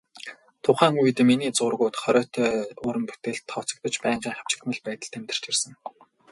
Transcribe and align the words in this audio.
Тухайн 0.63 0.95
үед 1.03 1.17
миний 1.29 1.51
зургууд 1.57 1.95
хориотой 2.01 2.51
уран 2.87 3.03
бүтээлд 3.09 3.45
тооцогдож, 3.51 3.95
байнгын 4.03 4.35
хавчигдмал 4.35 4.79
байдалд 4.87 5.13
амьдарч 5.17 5.43
ирсэн. 5.51 5.71